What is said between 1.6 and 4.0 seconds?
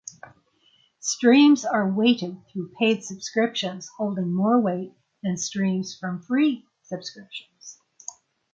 are "weighted" through paid subscriptions